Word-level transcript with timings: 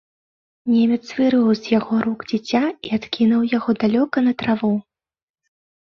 Немец 0.75 1.01
вырваў 1.17 1.51
з 1.59 1.63
яго 1.79 1.95
рук 2.05 2.19
дзіця 2.31 2.63
і 2.89 2.97
адкінуў 2.99 3.41
яго 3.57 3.69
далёка 3.85 4.17
на 4.29 4.33
траву. 4.45 4.73